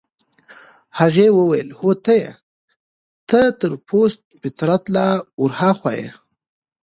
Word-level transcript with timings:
هغې 0.99 1.27
وویل: 1.37 1.67
هو 1.79 1.89
ته 2.03 2.13
يې، 2.21 2.31
ته 3.29 3.39
تر 3.59 3.71
پست 3.87 4.21
فطرته 4.41 4.87
لا 4.95 5.07
ورهاخوا 5.41 5.91
يې. 5.99 6.09